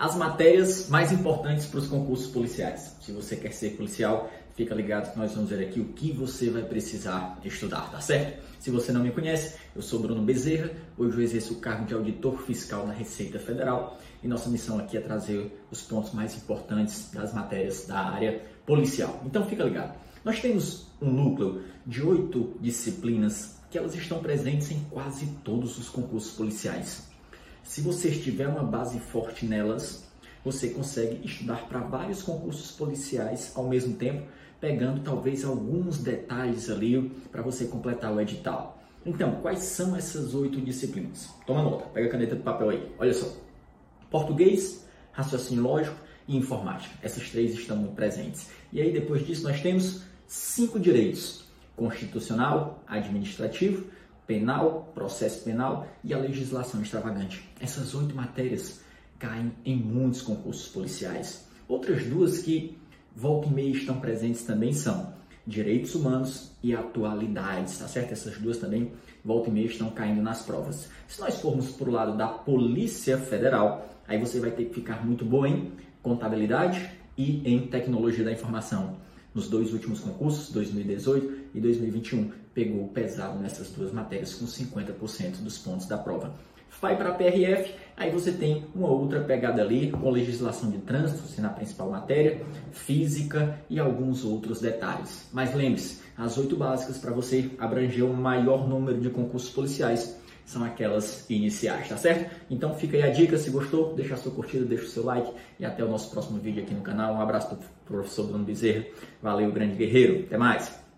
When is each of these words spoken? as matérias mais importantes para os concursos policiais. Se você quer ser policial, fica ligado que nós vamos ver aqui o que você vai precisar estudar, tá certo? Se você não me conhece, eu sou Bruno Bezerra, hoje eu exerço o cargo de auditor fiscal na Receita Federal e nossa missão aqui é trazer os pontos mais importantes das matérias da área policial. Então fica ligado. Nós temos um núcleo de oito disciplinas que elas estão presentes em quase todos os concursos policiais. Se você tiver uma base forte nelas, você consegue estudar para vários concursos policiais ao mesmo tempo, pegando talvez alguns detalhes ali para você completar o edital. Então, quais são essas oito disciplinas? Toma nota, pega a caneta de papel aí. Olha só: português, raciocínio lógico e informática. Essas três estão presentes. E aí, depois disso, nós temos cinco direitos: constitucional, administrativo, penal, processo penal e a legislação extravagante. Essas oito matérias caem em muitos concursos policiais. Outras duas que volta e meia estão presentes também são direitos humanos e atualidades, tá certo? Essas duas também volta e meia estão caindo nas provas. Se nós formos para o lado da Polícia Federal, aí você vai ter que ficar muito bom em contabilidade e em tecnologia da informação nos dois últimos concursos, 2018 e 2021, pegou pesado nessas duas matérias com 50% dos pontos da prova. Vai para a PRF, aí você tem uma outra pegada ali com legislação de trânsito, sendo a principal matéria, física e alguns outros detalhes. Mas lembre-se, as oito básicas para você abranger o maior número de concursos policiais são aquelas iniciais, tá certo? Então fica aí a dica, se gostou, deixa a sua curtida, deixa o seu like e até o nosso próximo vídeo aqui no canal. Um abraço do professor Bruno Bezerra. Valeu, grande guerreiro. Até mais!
as 0.00 0.16
matérias 0.16 0.88
mais 0.88 1.12
importantes 1.12 1.66
para 1.66 1.78
os 1.78 1.86
concursos 1.86 2.28
policiais. 2.28 2.96
Se 3.02 3.12
você 3.12 3.36
quer 3.36 3.52
ser 3.52 3.76
policial, 3.76 4.30
fica 4.54 4.74
ligado 4.74 5.12
que 5.12 5.18
nós 5.18 5.34
vamos 5.34 5.50
ver 5.50 5.62
aqui 5.62 5.78
o 5.78 5.92
que 5.92 6.10
você 6.10 6.48
vai 6.48 6.62
precisar 6.62 7.38
estudar, 7.44 7.90
tá 7.90 8.00
certo? 8.00 8.42
Se 8.58 8.70
você 8.70 8.92
não 8.92 9.02
me 9.02 9.10
conhece, 9.10 9.58
eu 9.76 9.82
sou 9.82 10.00
Bruno 10.00 10.22
Bezerra, 10.22 10.70
hoje 10.96 11.18
eu 11.18 11.22
exerço 11.22 11.52
o 11.52 11.56
cargo 11.56 11.84
de 11.84 11.92
auditor 11.92 12.40
fiscal 12.40 12.86
na 12.86 12.94
Receita 12.94 13.38
Federal 13.38 13.98
e 14.22 14.26
nossa 14.26 14.48
missão 14.48 14.78
aqui 14.78 14.96
é 14.96 15.00
trazer 15.02 15.54
os 15.70 15.82
pontos 15.82 16.12
mais 16.14 16.34
importantes 16.34 17.10
das 17.12 17.34
matérias 17.34 17.84
da 17.86 17.98
área 17.98 18.40
policial. 18.64 19.22
Então 19.26 19.44
fica 19.44 19.64
ligado. 19.64 19.94
Nós 20.24 20.40
temos 20.40 20.86
um 20.98 21.10
núcleo 21.10 21.62
de 21.86 22.02
oito 22.02 22.56
disciplinas 22.58 23.60
que 23.70 23.76
elas 23.76 23.94
estão 23.94 24.20
presentes 24.20 24.70
em 24.70 24.80
quase 24.90 25.26
todos 25.44 25.76
os 25.76 25.90
concursos 25.90 26.32
policiais. 26.32 27.10
Se 27.70 27.80
você 27.82 28.10
tiver 28.10 28.48
uma 28.48 28.64
base 28.64 28.98
forte 28.98 29.46
nelas, 29.46 30.02
você 30.44 30.70
consegue 30.70 31.24
estudar 31.24 31.68
para 31.68 31.78
vários 31.78 32.20
concursos 32.20 32.72
policiais 32.72 33.52
ao 33.54 33.68
mesmo 33.68 33.94
tempo, 33.94 34.26
pegando 34.60 35.04
talvez 35.04 35.44
alguns 35.44 35.98
detalhes 35.98 36.68
ali 36.68 37.12
para 37.30 37.42
você 37.42 37.66
completar 37.66 38.12
o 38.12 38.20
edital. 38.20 38.82
Então, 39.06 39.40
quais 39.40 39.60
são 39.60 39.94
essas 39.94 40.34
oito 40.34 40.60
disciplinas? 40.60 41.28
Toma 41.46 41.62
nota, 41.62 41.84
pega 41.90 42.08
a 42.08 42.10
caneta 42.10 42.34
de 42.34 42.42
papel 42.42 42.70
aí. 42.70 42.92
Olha 42.98 43.14
só: 43.14 43.32
português, 44.10 44.84
raciocínio 45.12 45.62
lógico 45.62 45.96
e 46.26 46.36
informática. 46.36 46.92
Essas 47.00 47.30
três 47.30 47.54
estão 47.54 47.84
presentes. 47.94 48.50
E 48.72 48.80
aí, 48.80 48.92
depois 48.92 49.24
disso, 49.24 49.44
nós 49.44 49.60
temos 49.60 50.02
cinco 50.26 50.76
direitos: 50.76 51.44
constitucional, 51.76 52.82
administrativo, 52.88 53.86
penal, 54.30 54.92
processo 54.94 55.42
penal 55.42 55.88
e 56.04 56.14
a 56.14 56.18
legislação 56.18 56.80
extravagante. 56.80 57.50
Essas 57.60 57.92
oito 57.96 58.14
matérias 58.14 58.80
caem 59.18 59.50
em 59.64 59.74
muitos 59.74 60.22
concursos 60.22 60.68
policiais. 60.68 61.48
Outras 61.66 62.04
duas 62.04 62.38
que 62.38 62.78
volta 63.14 63.48
e 63.48 63.52
meia 63.52 63.72
estão 63.72 63.98
presentes 63.98 64.44
também 64.44 64.72
são 64.72 65.12
direitos 65.44 65.96
humanos 65.96 66.52
e 66.62 66.72
atualidades, 66.72 67.78
tá 67.78 67.88
certo? 67.88 68.12
Essas 68.12 68.38
duas 68.38 68.58
também 68.58 68.92
volta 69.24 69.50
e 69.50 69.52
meia 69.52 69.66
estão 69.66 69.90
caindo 69.90 70.22
nas 70.22 70.42
provas. 70.42 70.88
Se 71.08 71.20
nós 71.20 71.40
formos 71.40 71.72
para 71.72 71.88
o 71.88 71.92
lado 71.92 72.16
da 72.16 72.28
Polícia 72.28 73.18
Federal, 73.18 73.88
aí 74.06 74.16
você 74.16 74.38
vai 74.38 74.52
ter 74.52 74.66
que 74.66 74.74
ficar 74.74 75.04
muito 75.04 75.24
bom 75.24 75.44
em 75.44 75.72
contabilidade 76.04 76.88
e 77.18 77.42
em 77.44 77.66
tecnologia 77.66 78.24
da 78.24 78.30
informação 78.30 78.96
nos 79.34 79.48
dois 79.48 79.72
últimos 79.72 80.00
concursos, 80.00 80.50
2018 80.50 81.50
e 81.54 81.60
2021, 81.60 82.30
pegou 82.52 82.88
pesado 82.88 83.38
nessas 83.38 83.70
duas 83.70 83.92
matérias 83.92 84.34
com 84.34 84.46
50% 84.46 85.42
dos 85.42 85.58
pontos 85.58 85.86
da 85.86 85.96
prova. 85.96 86.34
Vai 86.80 86.96
para 86.96 87.10
a 87.10 87.14
PRF, 87.14 87.74
aí 87.96 88.10
você 88.10 88.32
tem 88.32 88.64
uma 88.74 88.88
outra 88.88 89.20
pegada 89.20 89.60
ali 89.60 89.90
com 89.90 90.10
legislação 90.10 90.70
de 90.70 90.78
trânsito, 90.78 91.26
sendo 91.26 91.46
a 91.46 91.50
principal 91.50 91.90
matéria, 91.90 92.40
física 92.72 93.60
e 93.68 93.78
alguns 93.78 94.24
outros 94.24 94.60
detalhes. 94.60 95.28
Mas 95.32 95.54
lembre-se, 95.54 96.00
as 96.16 96.38
oito 96.38 96.56
básicas 96.56 96.96
para 96.96 97.12
você 97.12 97.50
abranger 97.58 98.04
o 98.04 98.14
maior 98.14 98.68
número 98.68 99.00
de 99.00 99.10
concursos 99.10 99.50
policiais 99.50 100.16
são 100.44 100.64
aquelas 100.64 101.28
iniciais, 101.30 101.88
tá 101.88 101.96
certo? 101.96 102.30
Então 102.50 102.74
fica 102.74 102.96
aí 102.96 103.02
a 103.02 103.10
dica, 103.10 103.38
se 103.38 103.50
gostou, 103.50 103.94
deixa 103.94 104.14
a 104.14 104.16
sua 104.16 104.32
curtida, 104.32 104.64
deixa 104.64 104.84
o 104.84 104.88
seu 104.88 105.04
like 105.04 105.32
e 105.58 105.64
até 105.64 105.84
o 105.84 105.88
nosso 105.88 106.10
próximo 106.10 106.38
vídeo 106.38 106.62
aqui 106.62 106.74
no 106.74 106.82
canal. 106.82 107.14
Um 107.14 107.20
abraço 107.20 107.54
do 107.54 107.60
professor 107.84 108.26
Bruno 108.26 108.44
Bezerra. 108.44 108.84
Valeu, 109.22 109.50
grande 109.52 109.76
guerreiro. 109.76 110.24
Até 110.26 110.36
mais! 110.36 110.89